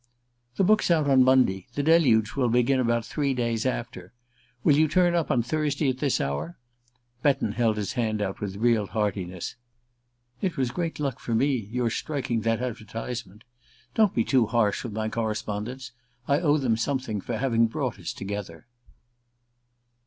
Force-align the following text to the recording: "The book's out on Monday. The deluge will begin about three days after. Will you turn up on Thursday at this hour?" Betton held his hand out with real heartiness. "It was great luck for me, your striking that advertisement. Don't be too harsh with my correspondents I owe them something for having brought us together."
"The 0.55 0.63
book's 0.63 0.89
out 0.89 1.07
on 1.07 1.21
Monday. 1.23 1.67
The 1.75 1.83
deluge 1.83 2.33
will 2.33 2.49
begin 2.49 2.79
about 2.79 3.05
three 3.05 3.35
days 3.35 3.67
after. 3.67 4.13
Will 4.63 4.75
you 4.75 4.87
turn 4.87 5.13
up 5.13 5.29
on 5.29 5.43
Thursday 5.43 5.89
at 5.91 5.99
this 5.99 6.19
hour?" 6.19 6.57
Betton 7.21 7.51
held 7.51 7.77
his 7.77 7.93
hand 7.93 8.19
out 8.19 8.39
with 8.41 8.55
real 8.55 8.87
heartiness. 8.87 9.57
"It 10.41 10.57
was 10.57 10.71
great 10.71 10.99
luck 10.99 11.19
for 11.19 11.35
me, 11.35 11.55
your 11.71 11.91
striking 11.91 12.41
that 12.41 12.63
advertisement. 12.63 13.43
Don't 13.93 14.15
be 14.15 14.23
too 14.23 14.47
harsh 14.47 14.83
with 14.83 14.93
my 14.93 15.07
correspondents 15.07 15.91
I 16.27 16.39
owe 16.39 16.57
them 16.57 16.77
something 16.77 17.21
for 17.21 17.37
having 17.37 17.67
brought 17.67 17.99
us 17.99 18.11
together." 18.11 18.65